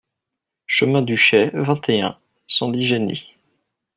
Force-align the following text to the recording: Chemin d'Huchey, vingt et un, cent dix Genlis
Chemin 0.65 1.03
d'Huchey, 1.03 1.51
vingt 1.53 1.87
et 1.87 2.01
un, 2.01 2.17
cent 2.47 2.69
dix 2.69 2.87
Genlis 2.87 3.23